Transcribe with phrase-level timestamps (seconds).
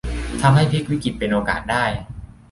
[0.41, 1.83] ทำให้พลิกวิกฤตเป็นโอกาสได้